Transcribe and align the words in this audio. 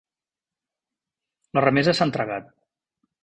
La 1.57 1.63
remesa 1.67 1.95
s'ha 1.99 2.09
entregat. 2.11 2.49